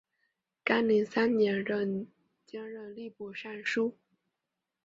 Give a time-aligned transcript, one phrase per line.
[0.63, 3.95] 干宁三年兼任吏部尚书。